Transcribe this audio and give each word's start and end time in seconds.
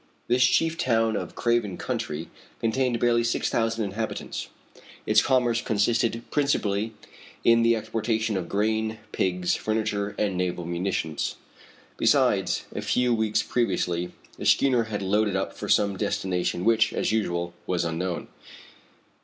This 0.27 0.43
chief 0.43 0.79
town 0.79 1.15
of 1.15 1.35
Craven 1.35 1.77
County 1.77 2.31
contained 2.59 2.99
barely 2.99 3.23
six 3.23 3.51
thousand 3.51 3.85
inhabitants. 3.85 4.47
Its 5.05 5.21
commerce 5.21 5.61
consisted 5.61 6.23
principally 6.31 6.95
in 7.43 7.61
the 7.61 7.75
exportation 7.75 8.35
of 8.35 8.49
grain, 8.49 8.97
pigs, 9.11 9.55
furniture, 9.55 10.15
and 10.17 10.35
naval 10.35 10.65
munitions. 10.65 11.35
Besides, 11.97 12.65
a 12.75 12.81
few 12.81 13.13
weeks 13.13 13.43
previously, 13.43 14.11
the 14.39 14.45
schooner 14.47 14.85
had 14.85 15.03
loaded 15.03 15.35
up 15.35 15.55
for 15.55 15.69
some 15.69 15.95
destination 15.97 16.65
which, 16.65 16.93
as 16.93 17.11
usual, 17.11 17.53
was 17.67 17.85
unknown. 17.85 18.27